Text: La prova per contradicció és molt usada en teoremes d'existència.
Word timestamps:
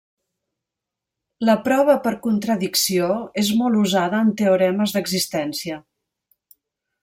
La 1.49 1.55
prova 1.67 1.97
per 2.07 2.13
contradicció 2.23 3.11
és 3.43 3.53
molt 3.61 3.81
usada 3.85 4.25
en 4.29 4.35
teoremes 4.43 4.97
d'existència. 4.97 5.81